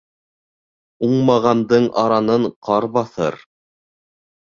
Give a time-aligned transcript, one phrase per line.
[1.09, 3.43] Уңмағандың аранын ҡар баҫыр.